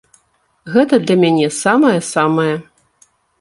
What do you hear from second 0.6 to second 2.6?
Гэта для мяне самае-самае!